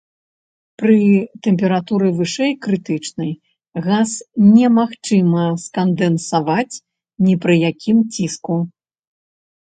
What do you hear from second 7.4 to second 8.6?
пры якім ціску.